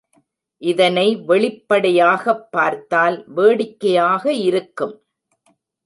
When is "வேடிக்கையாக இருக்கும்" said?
3.27-4.95